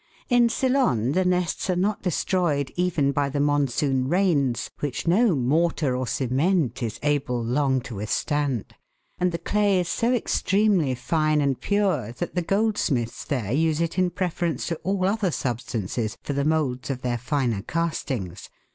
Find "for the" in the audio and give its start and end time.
16.23-16.45